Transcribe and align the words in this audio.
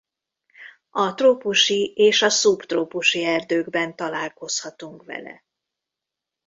A 0.89 1.13
trópusi 1.13 1.93
és 1.95 2.21
a 2.21 2.29
szubtrópusi 2.29 3.23
erdőkben 3.25 3.95
találkozhatunk 3.95 5.03
vele. 5.05 5.43